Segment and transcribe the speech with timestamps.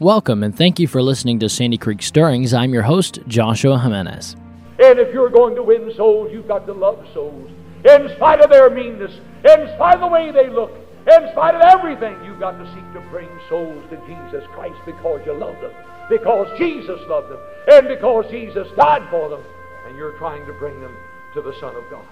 [0.00, 2.52] Welcome and thank you for listening to Sandy Creek Stirrings.
[2.52, 4.34] I'm your host, Joshua Jimenez.
[4.80, 7.48] And if you're going to win souls, you've got to love souls.
[7.84, 9.12] In spite of their meanness,
[9.44, 10.72] in spite of the way they look,
[11.06, 15.20] in spite of everything, you've got to seek to bring souls to Jesus Christ because
[15.24, 15.70] you love them,
[16.10, 17.38] because Jesus loved them,
[17.68, 19.44] and because Jesus died for them,
[19.86, 20.96] and you're trying to bring them
[21.34, 22.04] to the Son of God.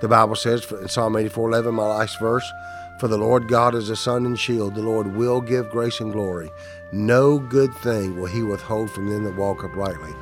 [0.00, 2.50] The Bible says in Psalm 84 11, my last verse,
[2.98, 4.74] For the Lord God is a sun and shield.
[4.74, 6.50] The Lord will give grace and glory.
[6.90, 10.12] No good thing will he withhold from them that walk uprightly.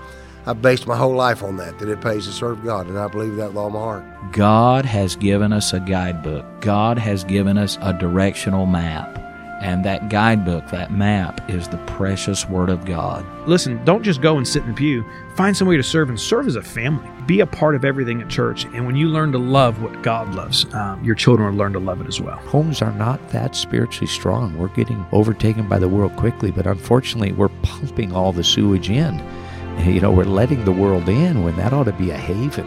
[0.45, 3.09] I based my whole life on that, that it pays to serve God, and I
[3.09, 4.05] believe that with all my heart.
[4.31, 6.45] God has given us a guidebook.
[6.61, 9.23] God has given us a directional map.
[9.63, 13.25] And that guidebook, that map, is the precious Word of God.
[13.49, 15.03] Listen, don't just go and sit in the pew.
[15.37, 17.07] Find some way to serve and serve as a family.
[17.27, 18.65] Be a part of everything at church.
[18.65, 21.79] And when you learn to love what God loves, um, your children will learn to
[21.79, 22.39] love it as well.
[22.39, 24.57] Homes are not that spiritually strong.
[24.57, 29.23] We're getting overtaken by the world quickly, but unfortunately, we're pumping all the sewage in.
[29.77, 32.65] You know, we're letting the world in when that ought to be a haven.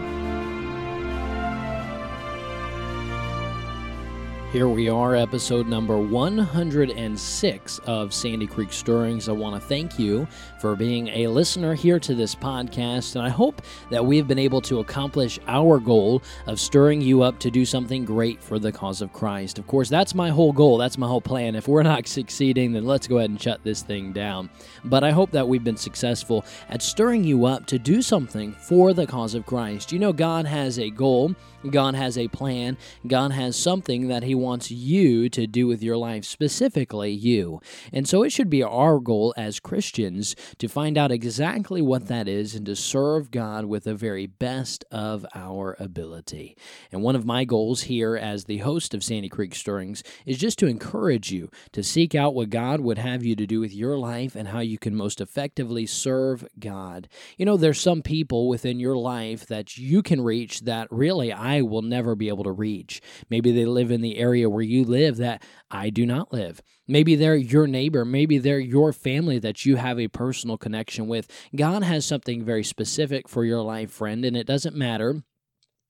[4.51, 9.29] Here we are, episode number 106 of Sandy Creek Stirrings.
[9.29, 10.27] I want to thank you
[10.59, 13.61] for being a listener here to this podcast, and I hope
[13.91, 17.63] that we have been able to accomplish our goal of stirring you up to do
[17.63, 19.59] something great for the cause of Christ.
[19.59, 21.53] Of course, that's my whole goal, that's my whole plan.
[21.53, 24.49] If we're not succeeding, then let's go ahead and shut this thing down.
[24.83, 28.93] But I hope that we've been successful at stirring you up to do something for
[28.93, 29.91] the cause of Christ.
[29.91, 31.35] You know, God has a goal.
[31.69, 32.77] God has a plan.
[33.05, 37.59] God has something that He wants you to do with your life, specifically you.
[37.91, 42.27] And so it should be our goal as Christians to find out exactly what that
[42.27, 46.55] is and to serve God with the very best of our ability.
[46.91, 50.59] And one of my goals here as the host of Sandy Creek Stirrings is just
[50.59, 53.97] to encourage you to seek out what God would have you to do with your
[53.97, 57.09] life and how you can most effectively serve God.
[57.37, 61.48] You know, there's some people within your life that you can reach that really I
[61.49, 63.01] I will never be able to reach.
[63.29, 66.61] Maybe they live in the area where you live that I do not live.
[66.87, 68.05] Maybe they're your neighbor.
[68.05, 71.27] Maybe they're your family that you have a personal connection with.
[71.55, 75.23] God has something very specific for your life, friend, and it doesn't matter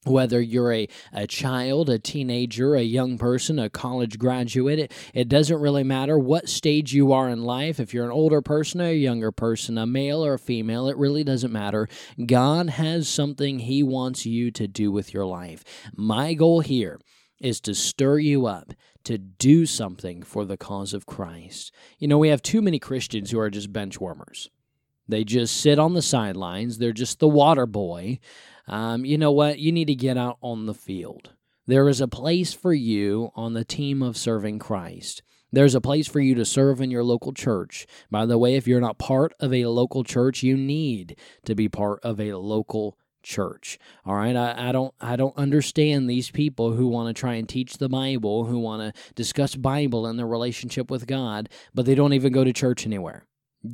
[0.09, 5.30] whether you're a, a child, a teenager, a young person, a college graduate, it, it
[5.30, 7.80] doesn't really matter what stage you are in life.
[7.80, 10.98] If you're an older person or a younger person, a male or a female, it
[10.98, 11.88] really doesn't matter.
[12.25, 15.64] God has something He wants you to do with your life.
[15.96, 17.00] My goal here
[17.40, 18.74] is to stir you up
[19.06, 21.72] to do something for the cause of Christ.
[21.98, 24.50] You know, we have too many Christians who are just bench warmers.
[25.08, 26.78] They just sit on the sidelines.
[26.78, 28.19] They're just the water boy
[28.69, 29.59] um, you know what?
[29.59, 31.31] You need to get out on the field.
[31.68, 35.22] There is a place for you on the team of serving Christ.
[35.52, 37.88] There's a place for you to serve in your local church.
[38.12, 41.68] By the way, if you're not part of a local church, you need to be
[41.68, 43.80] part of a local church.
[44.06, 44.35] All right.
[44.35, 47.90] I, I don't I don't understand these people who want to try and teach the
[47.90, 52.31] Bible, who want to discuss Bible and their relationship with God, but they don't even
[52.31, 53.25] go to church anywhere.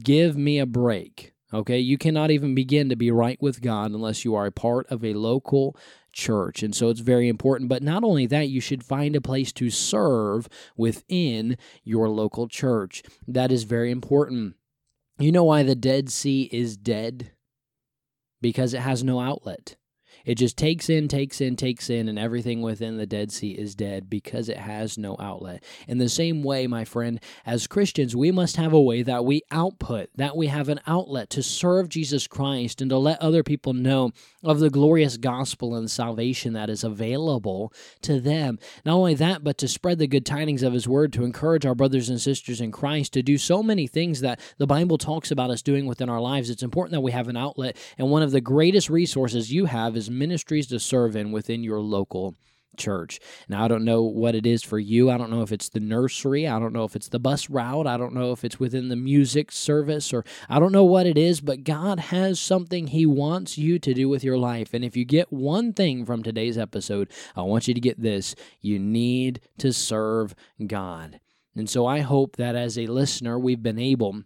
[0.04, 1.35] Give me a break.
[1.54, 4.88] Okay, you cannot even begin to be right with God unless you are a part
[4.88, 5.78] of a local
[6.12, 6.64] church.
[6.64, 7.70] And so it's very important.
[7.70, 13.04] But not only that, you should find a place to serve within your local church.
[13.28, 14.56] That is very important.
[15.20, 17.32] You know why the Dead Sea is dead?
[18.42, 19.76] Because it has no outlet.
[20.26, 23.76] It just takes in, takes in, takes in, and everything within the Dead Sea is
[23.76, 25.64] dead because it has no outlet.
[25.88, 29.44] In the same way, my friend, as Christians, we must have a way that we
[29.52, 33.74] output, that we have an outlet to serve Jesus Christ and to let other people
[33.74, 34.12] know
[34.46, 38.60] of the glorious gospel and salvation that is available to them.
[38.86, 41.76] Not only that, but to spread the good tidings of His Word, to encourage our
[41.76, 45.50] brothers and sisters in Christ to do so many things that the Bible talks about
[45.50, 46.50] us doing within our lives.
[46.50, 49.98] It's important that we have an outlet, and one of the greatest resources you have
[49.98, 52.36] is ministries to serve in within your local
[52.78, 53.20] church.
[53.48, 55.10] Now, I don't know what it is for you.
[55.10, 56.48] I don't know if it's the nursery.
[56.48, 57.88] I don't know if it's the bus route.
[57.88, 61.18] I don't know if it's within the music service or I don't know what it
[61.18, 64.74] is, but God has something He wants you to do with your life.
[64.74, 68.36] And if you get one thing from today's episode, I want you to get this
[68.62, 70.36] you need to serve
[70.66, 71.20] God.
[71.56, 74.24] And so I hope that as a listener, we've been able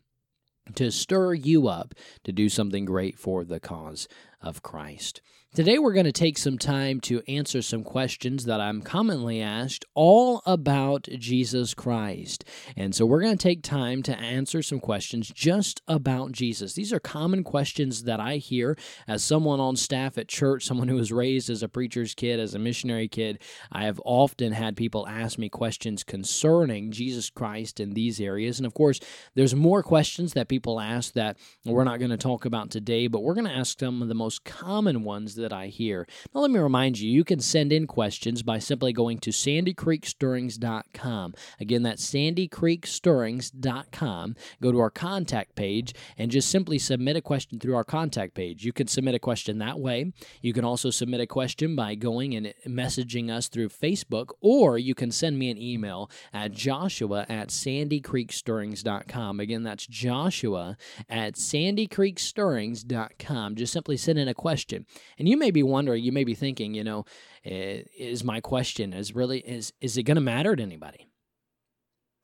[0.76, 1.94] to stir you up
[2.24, 4.08] to do something great for the cause
[4.42, 5.22] of Christ.
[5.56, 9.84] Today, we're going to take some time to answer some questions that I'm commonly asked
[9.96, 12.46] all about Jesus Christ.
[12.78, 16.74] And so, we're going to take time to answer some questions just about Jesus.
[16.74, 20.98] These are common questions that I hear as someone on staff at church, someone who
[20.98, 23.42] was raised as a preacher's kid, as a missionary kid.
[23.72, 28.60] I have often had people ask me questions concerning Jesus Christ in these areas.
[28.60, 29.00] And of course,
[29.34, 33.24] there's more questions that people ask that we're not going to talk about today, but
[33.24, 36.08] we're going to ask some of the most common ones that I hear.
[36.34, 41.34] Now, let me remind you, you can send in questions by simply going to sandycreekstirrings.com.
[41.60, 44.36] Again, that's sandycreekstirrings.com.
[44.62, 48.66] Go to our contact page and just simply submit a question through our contact page.
[48.66, 50.12] You can submit a question that way.
[50.42, 54.94] You can also submit a question by going and messaging us through Facebook, or you
[54.96, 59.40] can send me an email at joshua at sandycreekstirrings.com.
[59.40, 60.76] Again, that's joshua
[61.10, 63.56] at sandycreekstirrings.com.
[63.56, 64.86] Just simply send in a question.
[65.18, 67.06] And you may be wondering, you may be thinking, you know,
[67.44, 71.08] is my question is really is is it going to matter to anybody?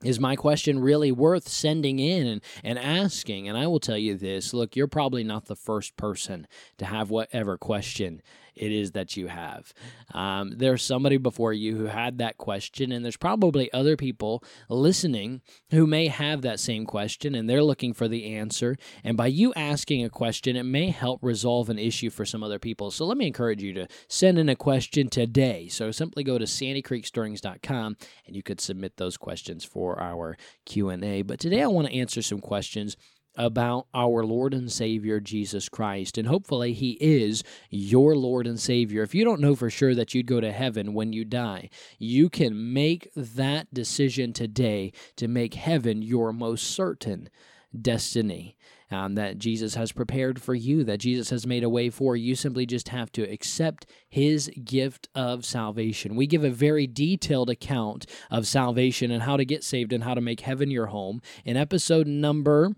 [0.04, 3.48] Is my question really worth sending in and, and asking?
[3.48, 6.48] And I will tell you this look, you're probably not the first person
[6.78, 8.22] to have whatever question
[8.56, 9.74] it is that you have.
[10.14, 15.42] Um, there's somebody before you who had that question, and there's probably other people listening
[15.72, 18.76] who may have that same question and they're looking for the answer.
[19.04, 22.60] And by you asking a question, it may help resolve an issue for some other
[22.60, 22.92] people.
[22.92, 25.68] So let me encourage you to send in a question today.
[25.68, 31.22] So simply go to sandycreekstirrings.com and you could submit those questions for our Q&A.
[31.22, 32.98] But today I want to answer some questions
[33.38, 36.18] about our Lord and Savior Jesus Christ.
[36.18, 39.04] And hopefully, He is your Lord and Savior.
[39.04, 42.30] If you don't know for sure that you'd go to heaven when you die, you
[42.30, 47.30] can make that decision today to make heaven your most certain
[47.82, 48.58] destiny.
[48.92, 52.16] Um, that Jesus has prepared for you, that Jesus has made a way for.
[52.16, 56.16] You simply just have to accept his gift of salvation.
[56.16, 60.14] We give a very detailed account of salvation and how to get saved and how
[60.14, 62.76] to make heaven your home in episode number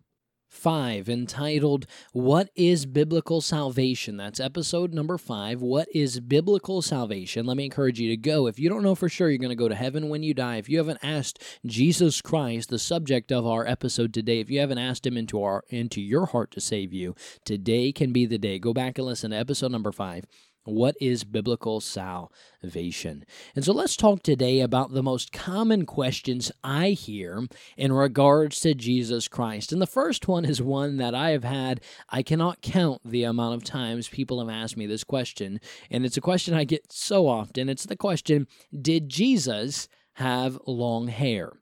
[0.50, 4.18] 5 entitled What is Biblical Salvation?
[4.18, 5.62] That's episode number 5.
[5.62, 7.46] What is Biblical Salvation?
[7.46, 8.48] Let me encourage you to go.
[8.48, 10.58] If you don't know for sure you're going to go to heaven when you die,
[10.58, 14.78] if you haven't asked Jesus Christ, the subject of our episode today, if you haven't
[14.78, 17.16] asked him into our into your heart to save you,
[17.46, 18.60] today can be the day.
[18.60, 20.26] Go back and listen to episode number 5
[20.68, 23.26] what is biblical salvation?
[23.56, 27.48] And so let's talk today about the most common questions I hear
[27.78, 29.72] in regards to Jesus Christ.
[29.72, 33.56] And the first one is one that I have had, I cannot count the amount
[33.56, 35.60] of times people have asked me this question.
[35.90, 37.70] And it's a question I get so often.
[37.70, 38.48] It's the question
[38.80, 41.54] Did Jesus have long hair?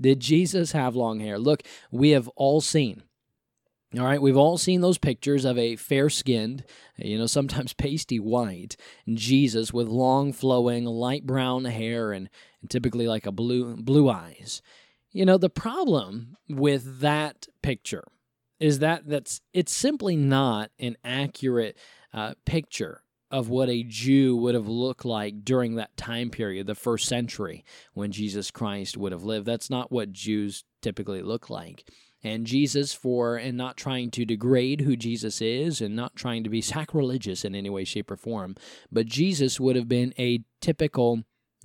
[0.00, 1.38] Did Jesus have long hair?
[1.38, 3.02] Look, we have all seen
[3.98, 6.64] all right, we've all seen those pictures of a fair skinned,
[6.96, 8.76] you know, sometimes pasty white
[9.08, 12.28] Jesus with long flowing light brown hair and,
[12.60, 14.62] and typically like a blue blue eyes.
[15.12, 18.04] You know, the problem with that picture
[18.58, 21.76] is that that's it's simply not an accurate
[22.12, 26.74] uh, picture of what a Jew would have looked like during that time period, the
[26.74, 29.46] first century when Jesus Christ would have lived.
[29.46, 31.84] That's not what Jews typically look like
[32.24, 36.50] and Jesus for and not trying to degrade who Jesus is and not trying to
[36.50, 38.56] be sacrilegious in any way, shape, or form.
[38.90, 41.22] But Jesus would have been a typical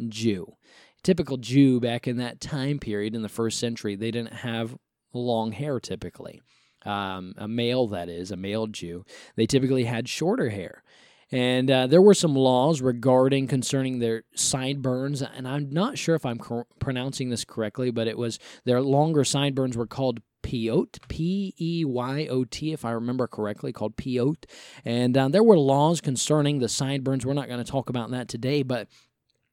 [0.07, 0.53] Jew.
[1.01, 4.77] Typical Jew back in that time period in the first century, they didn't have
[5.13, 6.41] long hair typically.
[6.85, 9.05] Um, a male, that is, a male Jew,
[9.35, 10.83] they typically had shorter hair.
[11.31, 16.25] And uh, there were some laws regarding concerning their sideburns, and I'm not sure if
[16.25, 21.53] I'm cor- pronouncing this correctly, but it was their longer sideburns were called Peyot, P
[21.59, 24.45] E Y O T, if I remember correctly, called Peyot.
[24.83, 27.25] And uh, there were laws concerning the sideburns.
[27.25, 28.87] We're not going to talk about that today, but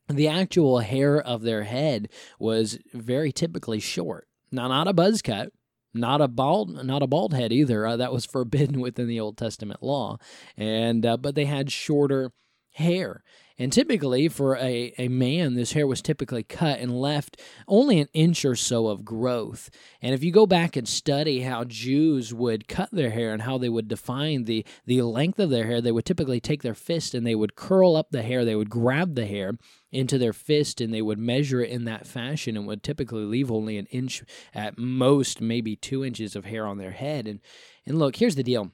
[0.09, 4.27] the actual hair of their head was very typically short.
[4.51, 5.53] Now, not a buzz cut,
[5.93, 7.87] not a bald, not a bald head either.
[7.87, 10.17] Uh, that was forbidden within the Old Testament law,
[10.57, 12.31] and uh, but they had shorter
[12.73, 13.23] hair.
[13.59, 18.09] And typically, for a, a man, this hair was typically cut and left only an
[18.13, 19.71] inch or so of growth.
[20.03, 23.57] And if you go back and study how Jews would cut their hair and how
[23.57, 27.15] they would define the, the length of their hair, they would typically take their fist
[27.15, 29.53] and they would curl up the hair, they would grab the hair
[29.91, 33.51] into their fist and they would measure it in that fashion and would typically leave
[33.51, 34.23] only an inch
[34.55, 37.27] at most, maybe two inches of hair on their head.
[37.27, 37.41] And,
[37.87, 38.73] and look, here's the deal.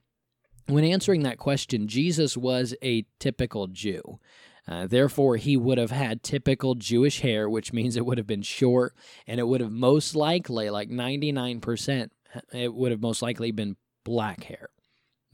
[0.67, 4.19] When answering that question, Jesus was a typical Jew.
[4.67, 8.43] Uh, therefore, he would have had typical Jewish hair, which means it would have been
[8.43, 8.95] short,
[9.27, 12.11] and it would have most likely, like 99%,
[12.53, 14.69] it would have most likely been black hair.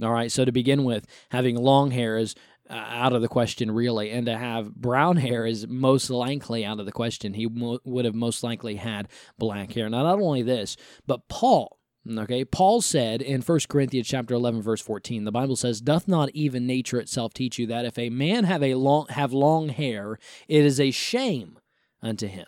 [0.02, 2.34] All right, so to begin with, having long hair is
[2.70, 6.80] uh, out of the question, really, and to have brown hair is most likely out
[6.80, 7.34] of the question.
[7.34, 9.08] He mo- would have most likely had
[9.38, 9.88] black hair.
[9.88, 11.77] Now, not only this, but Paul.
[12.08, 16.30] Okay, Paul said in 1 Corinthians chapter 11 verse 14, the Bible says, "Doth not
[16.30, 20.18] even nature itself teach you that if a man have a long have long hair,
[20.48, 21.58] it is a shame
[22.00, 22.46] unto him?"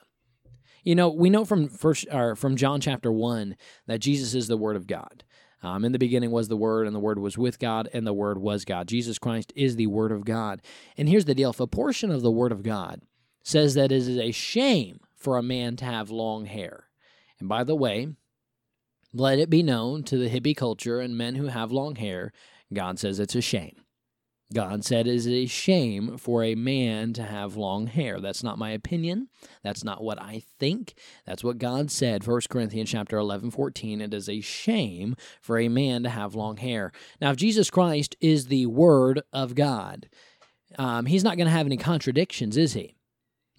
[0.82, 4.56] You know, we know from first or from John chapter 1 that Jesus is the
[4.56, 5.24] word of God.
[5.62, 8.14] Um, in the beginning was the Word, and the Word was with God, and the
[8.14, 8.88] Word was God.
[8.88, 10.62] Jesus Christ is the Word of God.
[10.96, 13.02] And here's the deal if a portion of the Word of God
[13.42, 16.84] says that it is a shame for a man to have long hair,
[17.38, 18.08] and by the way,
[19.12, 22.32] let it be known to the hippie culture and men who have long hair,
[22.72, 23.76] God says it's a shame.
[24.52, 28.20] God said it is a shame for a man to have long hair.
[28.20, 29.28] That's not my opinion.
[29.62, 30.94] That's not what I think.
[31.24, 32.26] That's what God said.
[32.26, 34.00] 1 Corinthians chapter 11, 14.
[34.00, 36.90] It is a shame for a man to have long hair.
[37.20, 40.08] Now, if Jesus Christ is the Word of God,
[40.78, 42.96] um, he's not going to have any contradictions, is he?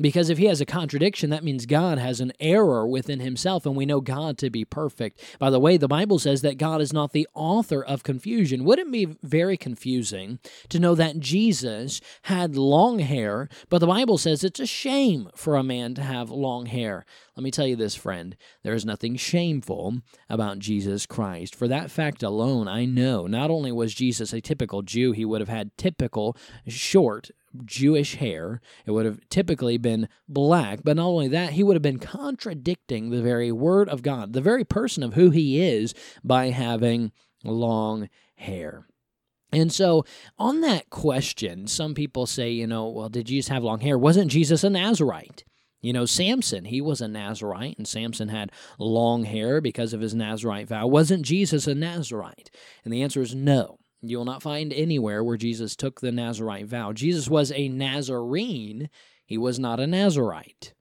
[0.01, 3.75] Because if he has a contradiction, that means God has an error within himself, and
[3.75, 5.21] we know God to be perfect.
[5.37, 8.63] By the way, the Bible says that God is not the author of confusion.
[8.63, 10.39] Wouldn't it be very confusing
[10.69, 15.55] to know that Jesus had long hair, but the Bible says it's a shame for
[15.55, 17.05] a man to have long hair?
[17.35, 18.35] Let me tell you this, friend.
[18.63, 21.55] There is nothing shameful about Jesus Christ.
[21.55, 25.41] For that fact alone, I know not only was Jesus a typical Jew, he would
[25.41, 26.35] have had typical
[26.67, 27.31] short
[27.65, 28.61] Jewish hair.
[28.85, 33.09] It would have typically been black, but not only that, he would have been contradicting
[33.09, 35.93] the very word of God, the very person of who he is,
[36.23, 37.11] by having
[37.43, 38.87] long hair.
[39.53, 40.05] And so,
[40.39, 43.97] on that question, some people say, you know, well, did Jesus have long hair?
[43.97, 45.43] Wasn't Jesus a Nazarite?
[45.81, 50.13] You know, Samson, he was a Nazarite, and Samson had long hair because of his
[50.13, 50.87] Nazarite vow.
[50.87, 52.51] Wasn't Jesus a Nazarite?
[52.85, 53.79] And the answer is no.
[54.01, 56.91] You will not find anywhere where Jesus took the Nazarite vow.
[56.91, 58.89] Jesus was a Nazarene,
[59.25, 60.73] he was not a Nazarite.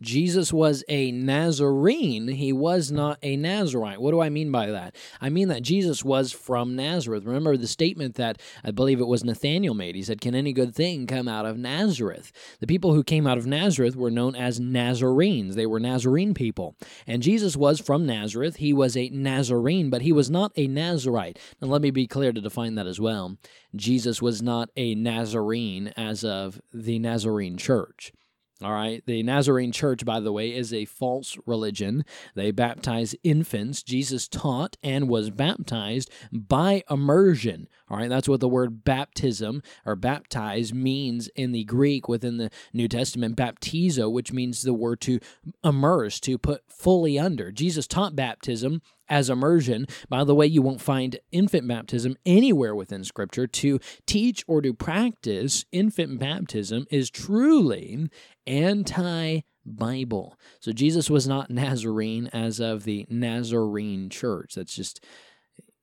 [0.00, 2.28] Jesus was a Nazarene.
[2.28, 4.00] He was not a Nazarite.
[4.00, 4.94] What do I mean by that?
[5.20, 7.24] I mean that Jesus was from Nazareth.
[7.24, 9.96] Remember the statement that I believe it was Nathaniel made.
[9.96, 12.32] He said, Can any good thing come out of Nazareth?
[12.60, 15.56] The people who came out of Nazareth were known as Nazarenes.
[15.56, 16.76] They were Nazarene people.
[17.06, 18.56] And Jesus was from Nazareth.
[18.56, 21.38] He was a Nazarene, but he was not a Nazarite.
[21.60, 23.36] And let me be clear to define that as well.
[23.74, 28.12] Jesus was not a Nazarene as of the Nazarene church.
[28.60, 29.04] All right.
[29.06, 32.04] The Nazarene church, by the way, is a false religion.
[32.34, 33.84] They baptize infants.
[33.84, 37.68] Jesus taught and was baptized by immersion.
[37.88, 38.08] All right.
[38.08, 43.36] That's what the word baptism or baptize means in the Greek within the New Testament.
[43.36, 45.20] Baptizo, which means the word to
[45.62, 47.52] immerse, to put fully under.
[47.52, 49.86] Jesus taught baptism as immersion.
[50.08, 53.46] By the way, you won't find infant baptism anywhere within Scripture.
[53.46, 58.08] To teach or to practice infant baptism is truly
[58.46, 60.38] anti Bible.
[60.60, 64.54] So Jesus was not Nazarene as of the Nazarene church.
[64.54, 65.04] That's just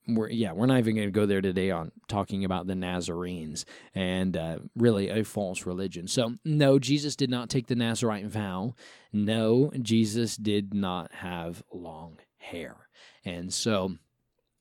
[0.08, 3.64] we're yeah we're not even going to go there today on talking about the nazarenes
[3.94, 8.74] and uh, really a false religion so no jesus did not take the nazarite vow
[9.12, 12.85] no jesus did not have long hair
[13.26, 13.96] and so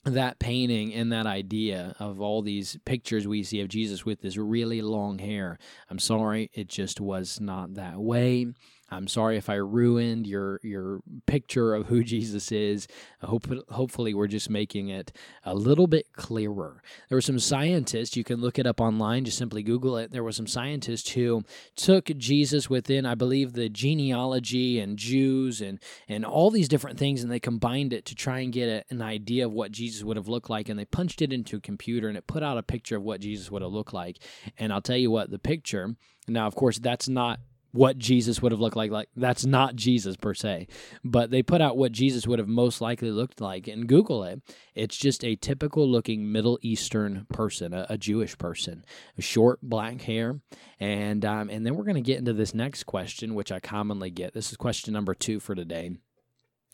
[0.04, 4.38] that painting and that idea of all these pictures we see of Jesus with this
[4.38, 5.58] really long hair,
[5.90, 8.48] I'm sorry, it just was not that way.
[8.90, 12.88] I'm sorry if I ruined your your picture of who Jesus is.
[13.22, 15.12] Hope hopefully we're just making it
[15.44, 16.82] a little bit clearer.
[17.10, 20.12] There were some scientists, you can look it up online, just simply Google it.
[20.12, 21.44] There were some scientists who
[21.76, 27.24] took Jesus within, I believe, the genealogy and Jews and and all these different things,
[27.24, 30.18] and they combined it to try and get a, an idea of what Jesus would
[30.18, 32.64] have looked like, and they punched it into a computer and it put out a
[32.64, 34.18] picture of what Jesus would have looked like.
[34.58, 35.96] And I'll tell you what, the picture.
[36.28, 37.40] Now, of course, that's not
[37.76, 38.90] what Jesus would have looked like.
[38.90, 40.68] Like that's not Jesus per se,
[41.04, 43.68] but they put out what Jesus would have most likely looked like.
[43.68, 44.42] And Google it.
[44.74, 48.86] It's just a typical looking Middle Eastern person, a, a Jewish person,
[49.20, 50.40] short black hair,
[50.80, 54.10] and um, and then we're going to get into this next question, which I commonly
[54.10, 54.34] get.
[54.34, 55.92] This is question number two for today.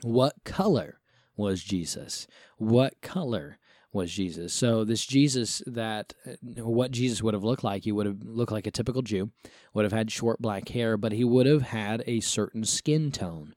[0.04, 1.00] What color
[1.36, 2.28] was Jesus?
[2.58, 3.58] What color
[3.94, 4.54] was Jesus.
[4.54, 8.52] So this Jesus that uh, what Jesus would have looked like, he would have looked
[8.52, 9.32] like a typical Jew,
[9.74, 13.54] would have had short black hair, but he would have had a certain skin tone.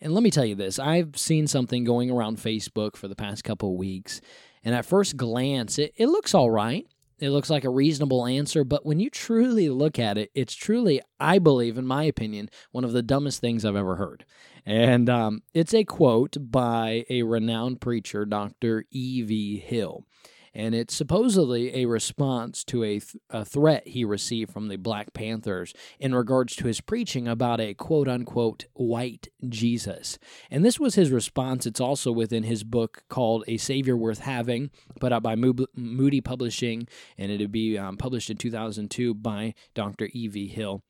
[0.00, 3.44] And let me tell you this, I've seen something going around Facebook for the past
[3.44, 4.20] couple of weeks,
[4.62, 6.86] and at first glance, it, it looks all right.
[7.18, 11.00] It looks like a reasonable answer, but when you truly look at it, it's truly,
[11.20, 14.24] I believe, in my opinion, one of the dumbest things I've ever heard.
[14.66, 18.84] And um, it's a quote by a renowned preacher, Dr.
[18.90, 19.58] E.V.
[19.58, 20.06] Hill.
[20.54, 25.12] And it's supposedly a response to a, th- a threat he received from the Black
[25.12, 30.18] Panthers in regards to his preaching about a quote unquote white Jesus.
[30.50, 31.66] And this was his response.
[31.66, 34.70] It's also within his book called A Savior Worth Having,
[35.00, 36.86] put out by Moody Publishing,
[37.18, 40.08] and it'd be um, published in 2002 by Dr.
[40.12, 40.48] E.V.
[40.48, 40.82] Hill.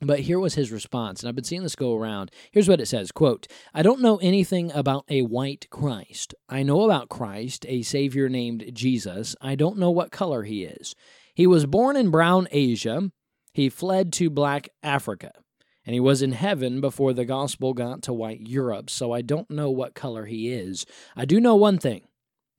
[0.00, 2.30] But here was his response, and I've been seeing this go around.
[2.52, 6.34] Here's what it says quote, I don't know anything about a white Christ.
[6.48, 9.34] I know about Christ, a Savior named Jesus.
[9.40, 10.94] I don't know what color he is.
[11.34, 13.10] He was born in brown Asia.
[13.52, 15.32] He fled to black Africa.
[15.84, 19.50] And he was in heaven before the gospel got to white Europe, so I don't
[19.50, 20.84] know what color he is.
[21.16, 22.07] I do know one thing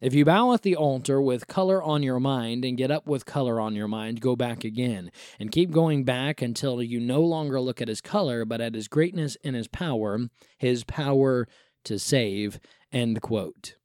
[0.01, 3.25] if you bow at the altar with color on your mind and get up with
[3.25, 7.60] color on your mind, go back again and keep going back until you no longer
[7.60, 11.48] look at his color, but at his greatness and his power, his power
[11.84, 12.60] to save.
[12.91, 13.75] End quote.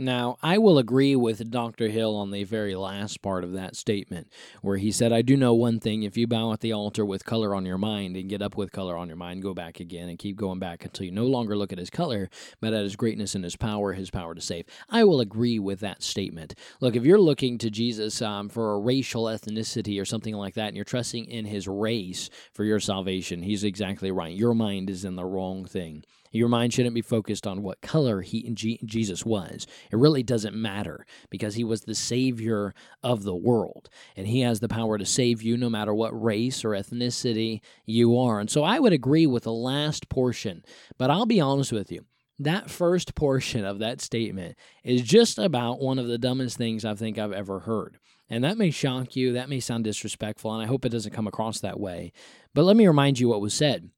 [0.00, 1.88] Now, I will agree with Dr.
[1.88, 4.28] Hill on the very last part of that statement,
[4.62, 7.24] where he said, I do know one thing if you bow at the altar with
[7.24, 10.08] color on your mind and get up with color on your mind, go back again
[10.08, 12.94] and keep going back until you no longer look at his color, but at his
[12.94, 14.66] greatness and his power, his power to save.
[14.88, 16.54] I will agree with that statement.
[16.80, 20.68] Look, if you're looking to Jesus um, for a racial ethnicity or something like that,
[20.68, 24.32] and you're trusting in his race for your salvation, he's exactly right.
[24.32, 26.04] Your mind is in the wrong thing.
[26.32, 29.66] Your mind shouldn't be focused on what color he G- Jesus was.
[29.90, 34.60] It really doesn't matter because he was the savior of the world and he has
[34.60, 38.40] the power to save you no matter what race or ethnicity you are.
[38.40, 40.64] And so I would agree with the last portion,
[40.98, 42.04] but I'll be honest with you.
[42.40, 46.94] That first portion of that statement is just about one of the dumbest things I
[46.94, 47.98] think I've ever heard.
[48.30, 51.26] And that may shock you, that may sound disrespectful, and I hope it doesn't come
[51.26, 52.12] across that way.
[52.54, 53.90] But let me remind you what was said.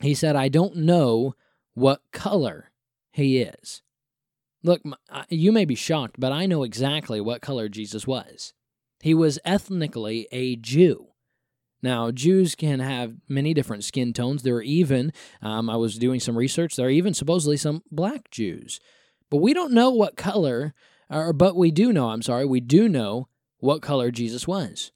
[0.00, 1.34] He said, I don't know
[1.76, 2.72] what color
[3.12, 3.82] he is.
[4.62, 4.80] Look,
[5.28, 8.54] you may be shocked, but I know exactly what color Jesus was.
[9.02, 11.08] He was ethnically a Jew.
[11.82, 14.42] Now, Jews can have many different skin tones.
[14.42, 18.30] There are even, um, I was doing some research, there are even supposedly some black
[18.30, 18.80] Jews.
[19.30, 20.72] But we don't know what color,
[21.10, 23.28] or, but we do know, I'm sorry, we do know
[23.58, 24.92] what color Jesus was.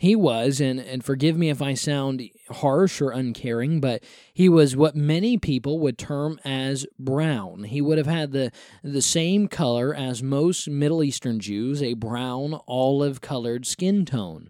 [0.00, 4.02] He was, and, and forgive me if I sound harsh or uncaring, but
[4.32, 7.64] he was what many people would term as brown.
[7.64, 8.50] He would have had the,
[8.82, 14.48] the same color as most Middle Eastern Jews, a brown, olive colored skin tone.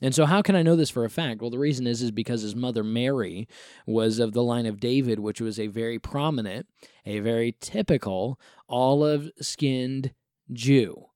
[0.00, 1.42] And so how can I know this for a fact?
[1.42, 3.46] Well, the reason is is because his mother Mary
[3.86, 6.68] was of the line of David, which was a very prominent,
[7.04, 10.14] a very typical olive-skinned
[10.50, 11.08] Jew.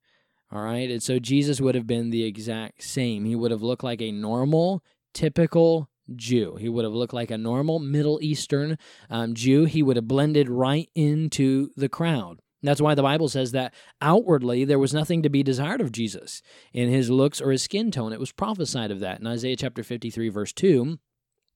[0.52, 0.90] All right.
[0.90, 3.24] And so Jesus would have been the exact same.
[3.24, 4.82] He would have looked like a normal,
[5.14, 6.56] typical Jew.
[6.56, 8.76] He would have looked like a normal Middle Eastern
[9.08, 9.64] um, Jew.
[9.64, 12.40] He would have blended right into the crowd.
[12.62, 16.42] That's why the Bible says that outwardly there was nothing to be desired of Jesus
[16.72, 18.12] in his looks or his skin tone.
[18.12, 20.98] It was prophesied of that in Isaiah chapter 53, verse 2,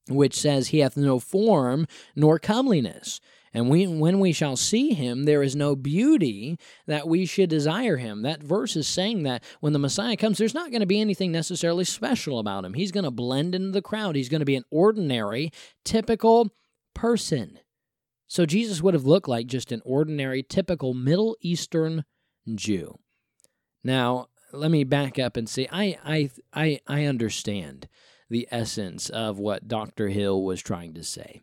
[0.08, 3.20] which says, He hath no form nor comeliness.
[3.54, 7.96] And we, when we shall see him, there is no beauty that we should desire
[7.96, 8.22] him.
[8.22, 11.30] That verse is saying that when the Messiah comes, there's not going to be anything
[11.30, 12.74] necessarily special about him.
[12.74, 15.52] He's going to blend into the crowd, he's going to be an ordinary,
[15.84, 16.52] typical
[16.94, 17.60] person.
[18.26, 22.04] So Jesus would have looked like just an ordinary, typical Middle Eastern
[22.52, 22.98] Jew.
[23.84, 27.88] Now, let me back up and say I I I, I understand
[28.30, 30.08] the essence of what Dr.
[30.08, 31.42] Hill was trying to say.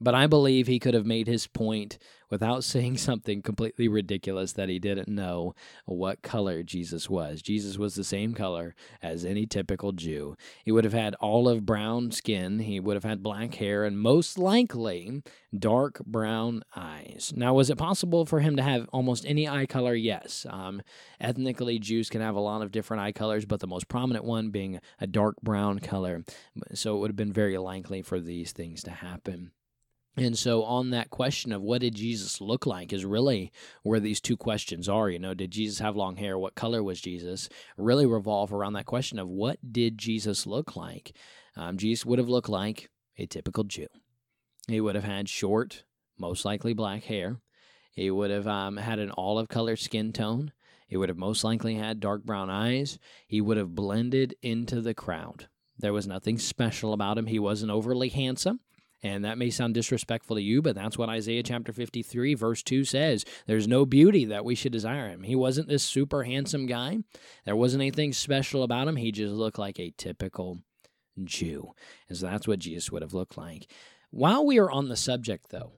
[0.00, 1.98] But I believe he could have made his point
[2.30, 5.54] without saying something completely ridiculous that he didn't know
[5.86, 7.42] what color Jesus was.
[7.42, 10.36] Jesus was the same color as any typical Jew.
[10.64, 14.38] He would have had olive brown skin, he would have had black hair, and most
[14.38, 15.22] likely
[15.56, 17.32] dark brown eyes.
[17.34, 19.94] Now, was it possible for him to have almost any eye color?
[19.94, 20.46] Yes.
[20.48, 20.82] Um,
[21.20, 24.50] ethnically, Jews can have a lot of different eye colors, but the most prominent one
[24.50, 26.24] being a dark brown color.
[26.74, 29.52] So it would have been very likely for these things to happen.
[30.18, 33.52] And so, on that question of what did Jesus look like is really
[33.82, 35.08] where these two questions are.
[35.08, 36.36] You know, did Jesus have long hair?
[36.38, 37.48] What color was Jesus?
[37.76, 41.12] Really revolve around that question of what did Jesus look like?
[41.56, 43.86] Um, Jesus would have looked like a typical Jew.
[44.66, 45.84] He would have had short,
[46.18, 47.40] most likely black hair.
[47.92, 50.52] He would have um, had an olive colored skin tone.
[50.86, 52.98] He would have most likely had dark brown eyes.
[53.26, 55.48] He would have blended into the crowd.
[55.78, 57.26] There was nothing special about him.
[57.26, 58.60] He wasn't overly handsome.
[59.02, 62.84] And that may sound disrespectful to you, but that's what Isaiah chapter 53, verse 2
[62.84, 63.24] says.
[63.46, 65.22] There's no beauty that we should desire him.
[65.22, 66.98] He wasn't this super handsome guy,
[67.44, 68.96] there wasn't anything special about him.
[68.96, 70.58] He just looked like a typical
[71.24, 71.74] Jew.
[72.08, 73.70] And so that's what Jesus would have looked like.
[74.10, 75.72] While we are on the subject, though,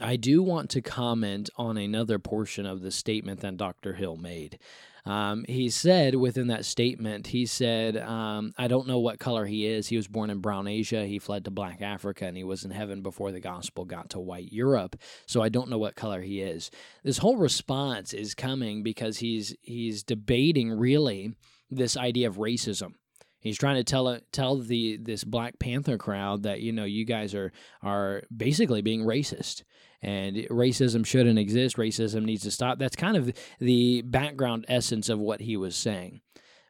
[0.00, 3.94] I do want to comment on another portion of the statement that Dr.
[3.94, 4.58] Hill made.
[5.04, 9.66] Um, he said within that statement, he said, um, I don't know what color he
[9.66, 9.88] is.
[9.88, 11.04] He was born in brown Asia.
[11.06, 14.20] He fled to black Africa and he was in heaven before the gospel got to
[14.20, 14.96] white Europe.
[15.26, 16.70] So I don't know what color he is.
[17.02, 21.34] This whole response is coming because he's he's debating really
[21.68, 22.94] this idea of racism.
[23.40, 27.34] He's trying to tell tell the this Black Panther crowd that you know you guys
[27.34, 27.50] are
[27.82, 29.64] are basically being racist
[30.02, 31.76] and racism shouldn't exist.
[31.76, 32.78] Racism needs to stop.
[32.78, 36.20] That's kind of the background essence of what he was saying.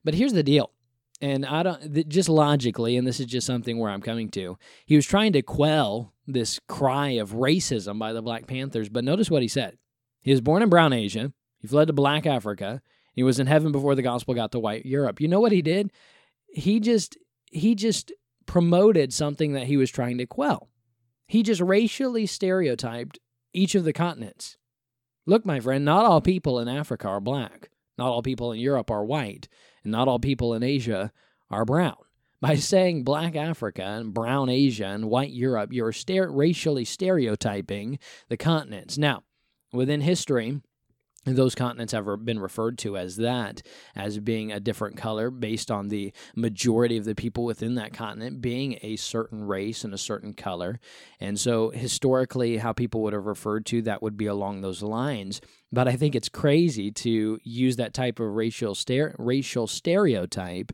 [0.05, 0.71] But here's the deal.
[1.21, 4.59] And I don't just logically, and this is just something where I'm coming to.
[4.85, 9.31] He was trying to quell this cry of racism by the Black Panthers, but notice
[9.31, 9.79] what he said.
[10.21, 11.33] He was born in brown Asia.
[11.59, 12.83] He fled to black Africa.
[13.12, 15.21] He was in heaven before the gospel got to white Europe.
[15.21, 15.92] You know what he did?
[16.49, 17.16] He just
[17.47, 18.12] he just
[18.47, 20.68] promoted something that he was trying to quell.
[21.27, 23.19] He just racially stereotyped
[23.53, 24.57] each of the continents.
[25.27, 27.71] Look, my friend, not all people in Africa are black.
[27.97, 29.49] Not all people in Europe are white.
[29.85, 31.13] And not all people in Asia
[31.51, 31.97] are brown.
[32.41, 38.99] By saying black Africa and brown Asia and white Europe, you're racially stereotyping the continents.
[38.99, 39.23] Now,
[39.73, 40.61] within history,
[41.25, 43.63] those continents have been referred to as that,
[43.95, 48.41] as being a different color based on the majority of the people within that continent
[48.41, 50.81] being a certain race and a certain color.
[51.21, 55.41] And so, historically, how people would have referred to that would be along those lines.
[55.71, 58.77] But I think it's crazy to use that type of racial,
[59.19, 60.73] racial stereotype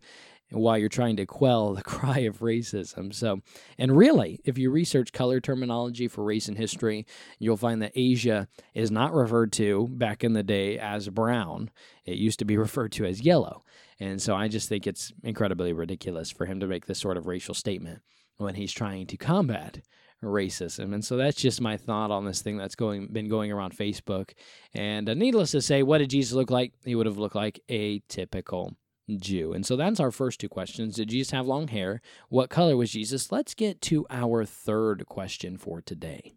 [0.50, 3.14] while you're trying to quell the cry of racism.
[3.14, 3.40] So,
[3.76, 7.06] and really, if you research color terminology for race and history,
[7.38, 11.70] you'll find that Asia is not referred to back in the day as brown.
[12.04, 13.64] It used to be referred to as yellow.
[14.00, 17.26] And so I just think it's incredibly ridiculous for him to make this sort of
[17.26, 18.00] racial statement
[18.36, 19.80] when he's trying to combat
[20.22, 20.94] racism.
[20.94, 24.32] And so that's just my thought on this thing that's going been going around Facebook.
[24.74, 26.72] And uh, needless to say, what did Jesus look like?
[26.84, 28.76] He would have looked like a typical
[29.16, 29.52] Jew.
[29.52, 30.96] And so that's our first two questions.
[30.96, 32.00] Did Jesus have long hair?
[32.28, 33.32] What color was Jesus?
[33.32, 36.34] Let's get to our third question for today.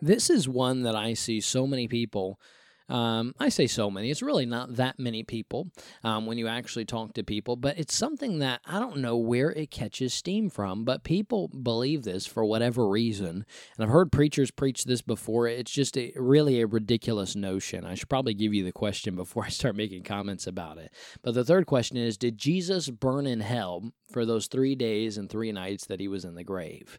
[0.00, 2.38] This is one that I see so many people
[2.88, 4.10] um, I say so many.
[4.10, 5.70] It's really not that many people
[6.02, 9.50] um, when you actually talk to people, but it's something that I don't know where
[9.50, 13.46] it catches steam from, but people believe this for whatever reason.
[13.76, 15.48] And I've heard preachers preach this before.
[15.48, 17.86] It's just a, really a ridiculous notion.
[17.86, 20.92] I should probably give you the question before I start making comments about it.
[21.22, 25.30] But the third question is Did Jesus burn in hell for those three days and
[25.30, 26.98] three nights that he was in the grave?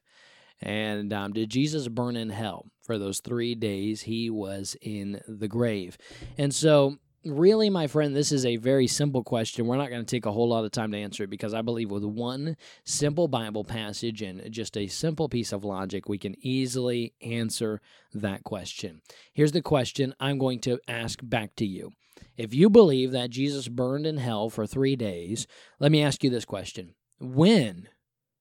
[0.62, 5.48] And um, did Jesus burn in hell for those three days he was in the
[5.48, 5.98] grave?
[6.38, 9.66] And so, really, my friend, this is a very simple question.
[9.66, 11.62] We're not going to take a whole lot of time to answer it because I
[11.62, 16.36] believe with one simple Bible passage and just a simple piece of logic, we can
[16.40, 17.82] easily answer
[18.14, 19.02] that question.
[19.34, 21.92] Here's the question I'm going to ask back to you.
[22.38, 25.48] If you believe that Jesus burned in hell for three days,
[25.80, 27.88] let me ask you this question When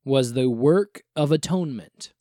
[0.04, 2.12] was the work of atonement.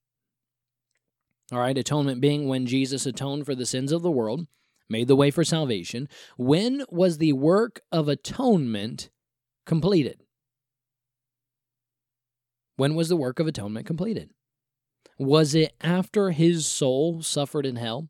[1.52, 4.48] All right, atonement being when Jesus atoned for the sins of the world,
[4.90, 6.08] made the way for salvation.
[6.38, 9.10] When was the work of atonement
[9.66, 10.24] completed?
[12.76, 14.32] When was the work of atonement completed?
[15.20, 18.10] Was it after his soul suffered in hell?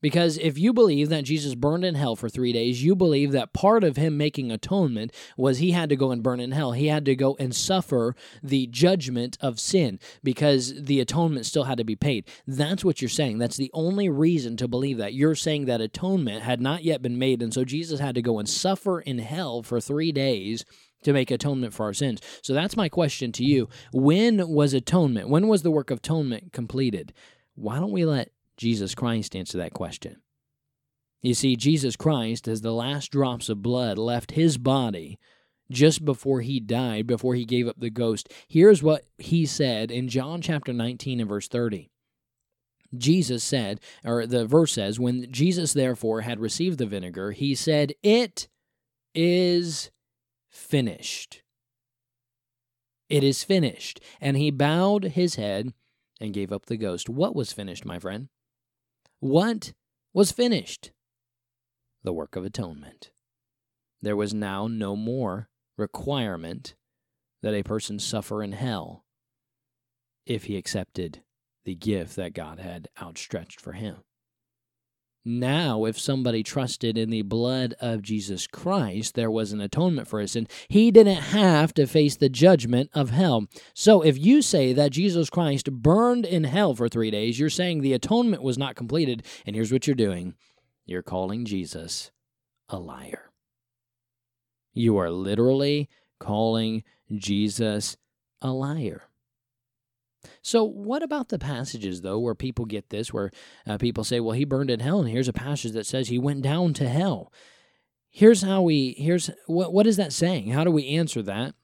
[0.00, 3.52] Because if you believe that Jesus burned in hell for three days, you believe that
[3.52, 6.72] part of him making atonement was he had to go and burn in hell.
[6.72, 11.78] He had to go and suffer the judgment of sin because the atonement still had
[11.78, 12.26] to be paid.
[12.46, 13.38] That's what you're saying.
[13.38, 15.14] That's the only reason to believe that.
[15.14, 18.38] You're saying that atonement had not yet been made, and so Jesus had to go
[18.38, 20.64] and suffer in hell for three days
[21.02, 22.20] to make atonement for our sins.
[22.42, 23.68] So that's my question to you.
[23.92, 25.28] When was atonement?
[25.28, 27.12] When was the work of atonement completed?
[27.54, 28.30] Why don't we let
[28.60, 30.16] Jesus Christ answer that question.
[31.22, 35.18] You see, Jesus Christ, as the last drops of blood left his body
[35.72, 40.08] just before he died, before he gave up the ghost, here's what he said in
[40.10, 41.90] John chapter 19 and verse 30.
[42.94, 47.94] Jesus said, or the verse says, when Jesus therefore had received the vinegar, he said,
[48.02, 48.48] It
[49.14, 49.90] is
[50.50, 51.42] finished.
[53.08, 54.02] It is finished.
[54.20, 55.72] And he bowed his head
[56.20, 57.08] and gave up the ghost.
[57.08, 58.28] What was finished, my friend?
[59.20, 59.74] What
[60.14, 60.92] was finished?
[62.02, 63.10] The work of atonement.
[64.00, 66.74] There was now no more requirement
[67.42, 69.04] that a person suffer in hell
[70.24, 71.22] if he accepted
[71.64, 74.04] the gift that God had outstretched for him.
[75.24, 80.18] Now, if somebody trusted in the blood of Jesus Christ, there was an atonement for
[80.18, 80.48] his sin.
[80.68, 83.46] He didn't have to face the judgment of hell.
[83.74, 87.82] So, if you say that Jesus Christ burned in hell for three days, you're saying
[87.82, 89.26] the atonement was not completed.
[89.44, 90.36] And here's what you're doing
[90.86, 92.10] you're calling Jesus
[92.70, 93.30] a liar.
[94.72, 96.82] You are literally calling
[97.14, 97.96] Jesus
[98.40, 99.09] a liar.
[100.42, 103.30] So, what about the passages, though, where people get this, where
[103.66, 106.18] uh, people say, well, he burned in hell, and here's a passage that says he
[106.18, 107.32] went down to hell?
[108.08, 110.50] Here's how we, here's what, what is that saying?
[110.50, 111.54] How do we answer that?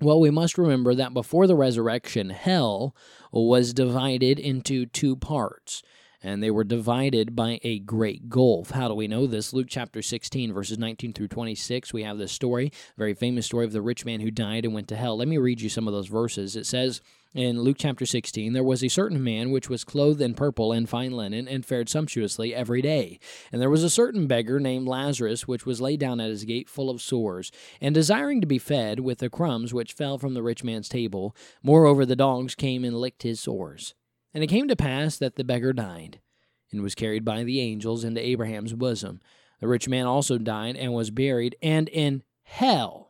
[0.00, 2.94] Well, we must remember that before the resurrection, hell
[3.32, 5.82] was divided into two parts
[6.22, 8.70] and they were divided by a great gulf.
[8.70, 9.52] How do we know this?
[9.52, 13.72] Luke chapter 16, verses 19 through 26, we have this story, very famous story of
[13.72, 15.16] the rich man who died and went to hell.
[15.16, 16.56] Let me read you some of those verses.
[16.56, 17.00] It says,
[17.32, 20.88] in Luke chapter 16, there was a certain man which was clothed in purple and
[20.88, 23.20] fine linen, and fared sumptuously every day.
[23.52, 26.68] And there was a certain beggar named Lazarus, which was laid down at his gate
[26.68, 30.42] full of sores, and desiring to be fed with the crumbs which fell from the
[30.42, 31.36] rich man's table.
[31.62, 33.94] Moreover, the dogs came and licked his sores.
[34.34, 36.20] And it came to pass that the beggar died,
[36.72, 39.20] and was carried by the angels into Abraham's bosom.
[39.60, 43.09] The rich man also died and was buried, and in hell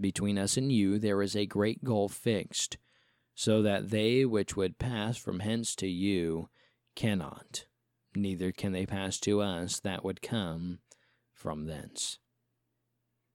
[0.00, 2.78] between us and you there is a great gulf fixed,
[3.34, 6.48] so that they which would pass from hence to you
[6.94, 7.64] cannot,
[8.14, 10.80] neither can they pass to us that would come
[11.32, 12.18] from thence.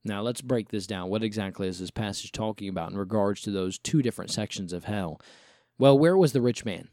[0.03, 1.09] Now, let's break this down.
[1.09, 4.83] What exactly is this passage talking about in regards to those two different sections of
[4.83, 5.19] hell?
[5.79, 6.89] Well, where was the rich man?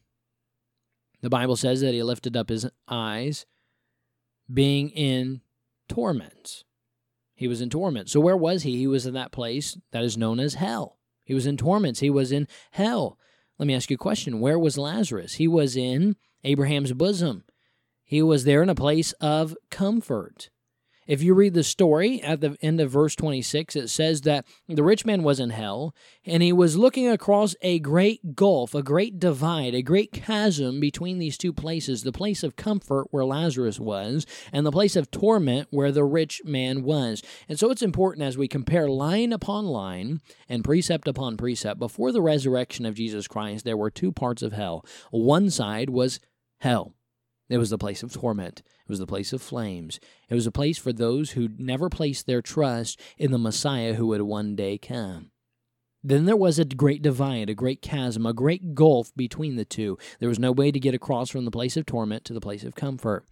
[1.20, 3.44] The Bible says that he lifted up his eyes,
[4.52, 5.42] being in
[5.88, 6.64] torments.
[7.34, 8.10] He was in torment.
[8.10, 8.76] So, where was he?
[8.76, 10.98] He was in that place that is known as hell.
[11.24, 12.00] He was in torments.
[12.00, 13.18] He was in hell.
[13.58, 14.40] Let me ask you a question.
[14.40, 15.34] Where was Lazarus?
[15.34, 17.44] He was in Abraham's bosom.
[18.02, 20.50] He was there in a place of comfort.
[21.06, 24.84] If you read the story at the end of verse 26, it says that the
[24.84, 29.18] rich man was in hell and he was looking across a great gulf, a great
[29.18, 34.26] divide, a great chasm between these two places the place of comfort where Lazarus was
[34.52, 37.20] and the place of torment where the rich man was.
[37.48, 42.12] And so it's important as we compare line upon line and precept upon precept, before
[42.12, 44.86] the resurrection of Jesus Christ, there were two parts of hell.
[45.10, 46.20] One side was
[46.60, 46.94] hell.
[47.48, 48.62] It was the place of torment.
[48.84, 50.00] It was the place of flames.
[50.28, 54.08] It was a place for those who never placed their trust in the Messiah who
[54.08, 55.30] would one day come.
[56.04, 59.98] Then there was a great divide, a great chasm, a great gulf between the two.
[60.18, 62.64] There was no way to get across from the place of torment to the place
[62.64, 63.24] of comfort.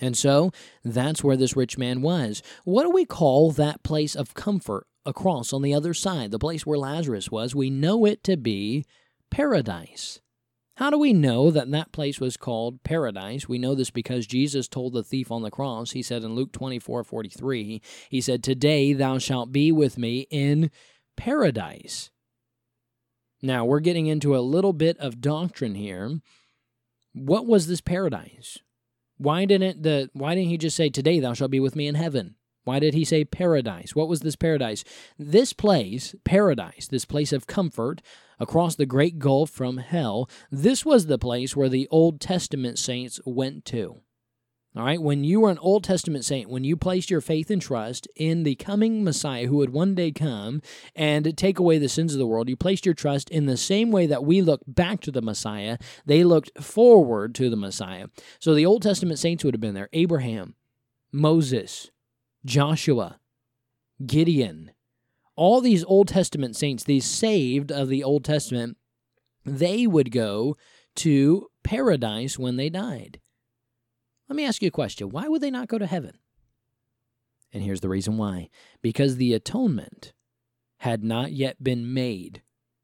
[0.00, 0.52] And so
[0.84, 2.42] that's where this rich man was.
[2.64, 6.64] What do we call that place of comfort across on the other side, the place
[6.64, 7.54] where Lazarus was?
[7.54, 8.84] We know it to be
[9.30, 10.20] paradise.
[10.78, 13.48] How do we know that that place was called paradise?
[13.48, 16.52] We know this because Jesus told the thief on the cross, he said in Luke
[16.52, 20.70] 24 43, he said, Today thou shalt be with me in
[21.16, 22.12] paradise.
[23.42, 26.20] Now, we're getting into a little bit of doctrine here.
[27.12, 28.58] What was this paradise?
[29.16, 31.96] Why didn't the why didn't he just say today thou shalt be with me in
[31.96, 32.36] heaven?
[32.68, 33.96] Why did he say paradise?
[33.96, 34.84] What was this paradise?
[35.18, 38.02] This place, paradise, this place of comfort
[38.38, 43.20] across the great gulf from hell, this was the place where the Old Testament saints
[43.24, 44.02] went to.
[44.76, 47.62] All right, when you were an Old Testament saint, when you placed your faith and
[47.62, 50.60] trust in the coming Messiah who would one day come
[50.94, 53.90] and take away the sins of the world, you placed your trust in the same
[53.90, 58.08] way that we look back to the Messiah, they looked forward to the Messiah.
[58.38, 60.54] So the Old Testament saints would have been there Abraham,
[61.10, 61.90] Moses,
[62.44, 63.20] Joshua,
[64.04, 64.72] Gideon,
[65.36, 68.76] all these Old Testament saints, these saved of the Old Testament,
[69.44, 70.56] they would go
[70.96, 73.20] to paradise when they died.
[74.28, 75.10] Let me ask you a question.
[75.10, 76.18] Why would they not go to heaven?
[77.52, 78.50] And here's the reason why
[78.82, 80.12] because the atonement
[80.78, 82.42] had not yet been made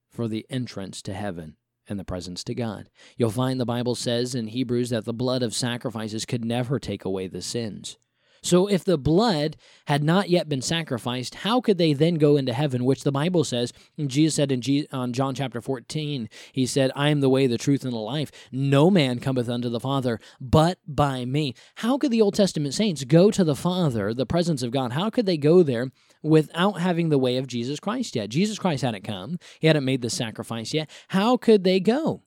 [0.08, 1.56] for the entrance to heaven
[1.88, 2.88] and the presence to God.
[3.16, 7.04] You'll find the Bible says in Hebrews that the blood of sacrifices could never take
[7.04, 7.98] away the sins.
[8.44, 12.52] So if the blood had not yet been sacrificed, how could they then go into
[12.52, 12.84] heaven?
[12.84, 17.08] Which the Bible says, Jesus said in G- on John chapter 14, he said, I
[17.08, 18.30] am the way, the truth, and the life.
[18.52, 21.54] No man cometh unto the Father but by me.
[21.76, 24.92] How could the Old Testament saints go to the Father, the presence of God?
[24.92, 25.90] How could they go there
[26.22, 28.28] without having the way of Jesus Christ yet?
[28.28, 30.90] Jesus Christ hadn't come, he hadn't made the sacrifice yet.
[31.08, 32.22] How could they go?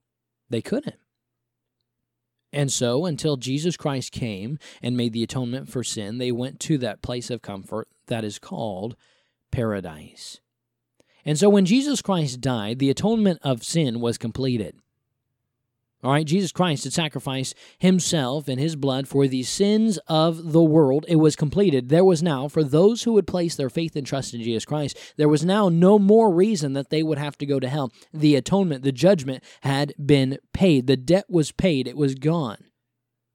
[0.50, 0.96] They couldn't.
[2.54, 6.78] And so, until Jesus Christ came and made the atonement for sin, they went to
[6.78, 8.96] that place of comfort that is called
[9.52, 10.40] paradise.
[11.26, 14.80] And so, when Jesus Christ died, the atonement of sin was completed.
[16.04, 20.62] All right, Jesus Christ had sacrificed himself and his blood for the sins of the
[20.62, 21.06] world.
[21.08, 21.90] It was completed.
[21.90, 24.96] There was now, for those who would place their faith and trust in Jesus Christ,
[25.18, 27.92] there was now no more reason that they would have to go to hell.
[28.14, 30.86] The atonement, the judgment had been paid.
[30.86, 32.66] The debt was paid, it was gone.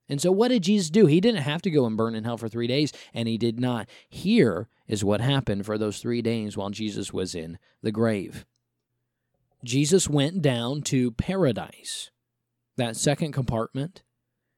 [0.09, 1.07] And so, what did Jesus do?
[1.07, 3.59] He didn't have to go and burn in hell for three days, and he did
[3.59, 3.89] not.
[4.09, 8.45] Here is what happened for those three days while Jesus was in the grave.
[9.65, 12.11] Jesus went down to paradise
[12.77, 14.03] that second compartment.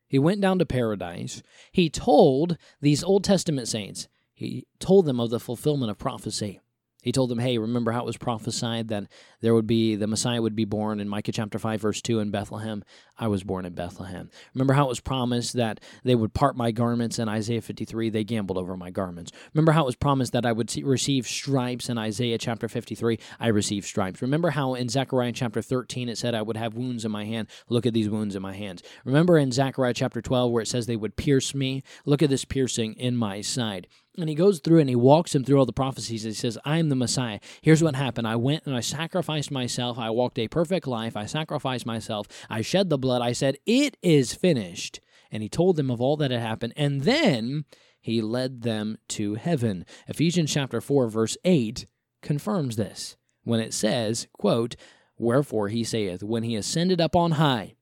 [0.06, 1.42] He went down to paradise.
[1.72, 6.60] He told these Old Testament saints, he told them of the fulfillment of prophecy.
[7.04, 9.04] He told them, hey, remember how it was prophesied that
[9.42, 12.30] there would be, the Messiah would be born in Micah chapter 5, verse 2 in
[12.30, 12.82] Bethlehem?
[13.18, 14.30] I was born in Bethlehem.
[14.54, 18.08] Remember how it was promised that they would part my garments in Isaiah 53?
[18.08, 19.32] They gambled over my garments.
[19.52, 23.18] Remember how it was promised that I would receive stripes in Isaiah chapter 53?
[23.38, 24.22] I received stripes.
[24.22, 27.48] Remember how in Zechariah chapter 13 it said I would have wounds in my hand?
[27.68, 28.82] Look at these wounds in my hands.
[29.04, 31.82] Remember in Zechariah chapter 12 where it says they would pierce me?
[32.06, 33.88] Look at this piercing in my side.
[34.16, 36.22] And he goes through and he walks him through all the prophecies.
[36.22, 37.40] He says, I am the Messiah.
[37.62, 38.28] Here's what happened.
[38.28, 39.98] I went and I sacrificed myself.
[39.98, 41.16] I walked a perfect life.
[41.16, 42.28] I sacrificed myself.
[42.48, 43.22] I shed the blood.
[43.22, 45.00] I said, It is finished.
[45.32, 46.74] And he told them of all that had happened.
[46.76, 47.64] And then
[48.00, 49.84] he led them to heaven.
[50.06, 51.86] Ephesians chapter 4, verse 8
[52.22, 54.76] confirms this when it says, quote,
[55.18, 57.74] Wherefore he saith, When he ascended up on high,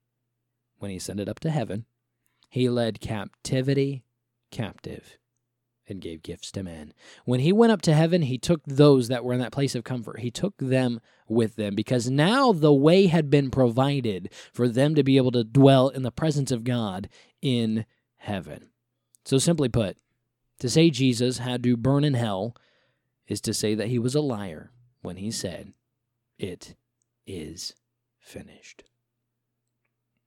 [0.77, 1.85] when he ascended up to heaven,
[2.49, 4.03] he led captivity
[4.51, 5.17] captive
[5.93, 6.93] and gave gifts to men.
[7.23, 9.85] When he went up to heaven, he took those that were in that place of
[9.85, 10.19] comfort.
[10.19, 15.03] He took them with them because now the way had been provided for them to
[15.03, 17.07] be able to dwell in the presence of God
[17.41, 17.85] in
[18.17, 18.69] heaven.
[19.23, 19.97] So, simply put,
[20.59, 22.55] to say Jesus had to burn in hell
[23.27, 25.73] is to say that he was a liar when he said,
[26.37, 26.75] It
[27.25, 27.73] is
[28.19, 28.83] finished.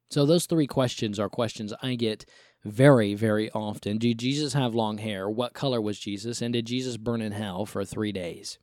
[0.09, 2.25] So, those three questions are questions I get
[2.67, 3.99] very, very often.
[3.99, 5.29] Did Jesus have long hair?
[5.29, 6.43] What color was Jesus?
[6.43, 8.59] And did Jesus burn in hell for three days?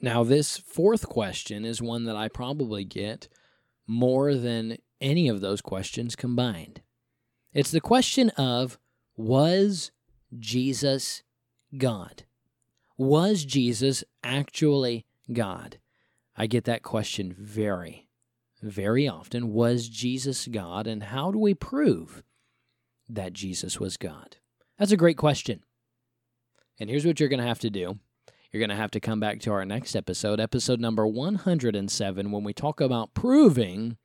[0.00, 3.28] Now, this fourth question is one that I probably get
[3.86, 6.82] more than any of those questions combined.
[7.52, 8.78] It's the question of
[9.16, 9.90] Was
[10.38, 11.22] Jesus
[11.76, 12.24] God?
[12.96, 15.78] Was Jesus actually God?
[16.36, 18.08] I get that question very,
[18.62, 22.22] very often was Jesus God, and how do we prove
[23.08, 24.36] that Jesus was God?
[24.78, 25.62] That's a great question.
[26.78, 27.98] And here's what you're going to have to do
[28.52, 32.42] you're going to have to come back to our next episode, episode number 107, when
[32.42, 33.96] we talk about proving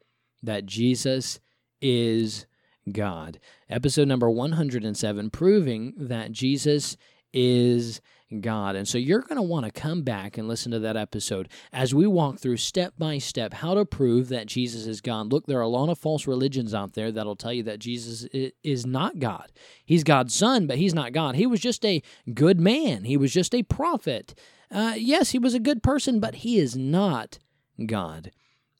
[0.43, 1.39] that Jesus
[1.81, 2.45] is
[2.91, 3.39] God.
[3.69, 6.95] Episode number 107, proving that Jesus
[7.33, 8.01] is
[8.41, 8.75] God.
[8.75, 11.93] And so you're going to want to come back and listen to that episode as
[11.93, 15.31] we walk through step by step how to prove that Jesus is God.
[15.31, 18.27] Look, there are a lot of false religions out there that'll tell you that Jesus
[18.63, 19.51] is not God.
[19.85, 21.35] He's God's son, but he's not God.
[21.35, 22.01] He was just a
[22.33, 24.37] good man, he was just a prophet.
[24.71, 27.37] Uh, yes, he was a good person, but he is not
[27.85, 28.31] God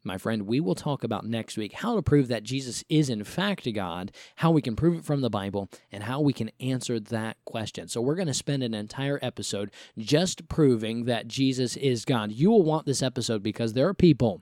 [0.05, 3.23] my friend, we will talk about next week how to prove that Jesus is in
[3.23, 6.99] fact God, how we can prove it from the Bible, and how we can answer
[6.99, 7.87] that question.
[7.87, 12.31] So, we're going to spend an entire episode just proving that Jesus is God.
[12.31, 14.41] You will want this episode because there are people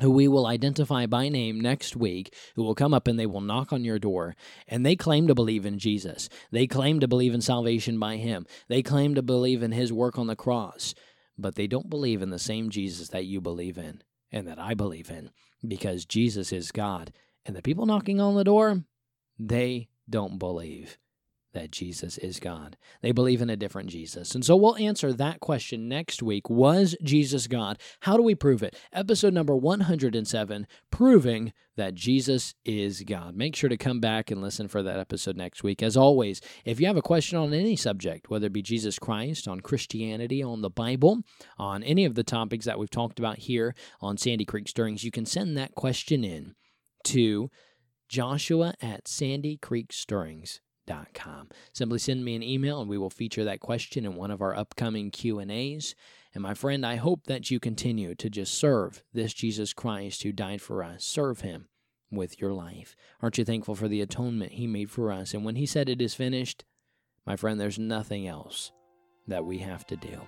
[0.00, 3.40] who we will identify by name next week, who will come up and they will
[3.40, 4.34] knock on your door,
[4.66, 6.28] and they claim to believe in Jesus.
[6.50, 8.46] They claim to believe in salvation by Him.
[8.68, 10.94] They claim to believe in His work on the cross,
[11.36, 14.74] but they don't believe in the same Jesus that you believe in and that I
[14.74, 15.30] believe in
[15.66, 17.12] because Jesus is God.
[17.44, 18.84] And the people knocking on the door,
[19.38, 20.98] they don't believe
[21.52, 22.76] that Jesus is God.
[23.02, 24.34] They believe in a different Jesus.
[24.34, 26.48] And so we'll answer that question next week.
[26.48, 27.78] Was Jesus God?
[28.00, 28.76] How do we prove it?
[28.92, 33.34] Episode number 107 Proving that Jesus is God.
[33.34, 35.82] Make sure to come back and listen for that episode next week.
[35.82, 39.48] As always, if you have a question on any subject, whether it be Jesus Christ,
[39.48, 41.22] on Christianity, on the Bible,
[41.58, 45.10] on any of the topics that we've talked about here on Sandy Creek Stirrings, you
[45.10, 46.54] can send that question in
[47.04, 47.50] to
[48.08, 50.60] Joshua at Sandy Creek Stirrings
[51.72, 54.56] Simply send me an email and we will feature that question in one of our
[54.56, 55.94] upcoming Q&As.
[56.34, 60.32] And my friend, I hope that you continue to just serve this Jesus Christ who
[60.32, 61.04] died for us.
[61.04, 61.68] Serve him
[62.10, 62.94] with your life.
[63.20, 65.34] Aren't you thankful for the atonement he made for us?
[65.34, 66.64] And when he said it is finished,
[67.26, 68.72] my friend, there's nothing else
[69.28, 70.20] that we have to do.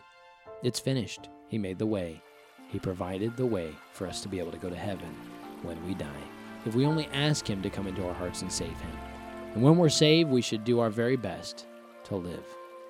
[0.63, 1.29] It's finished.
[1.49, 2.23] He made the way.
[2.69, 5.15] He provided the way for us to be able to go to heaven
[5.63, 6.23] when we die.
[6.65, 9.12] If we only ask Him to come into our hearts and save Him.
[9.55, 11.67] And when we're saved, we should do our very best
[12.05, 12.45] to live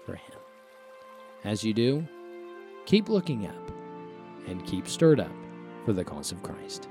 [0.04, 0.38] for Him.
[1.44, 2.06] As you do,
[2.86, 3.70] keep looking up
[4.46, 5.32] and keep stirred up
[5.84, 6.88] for the cause of Christ.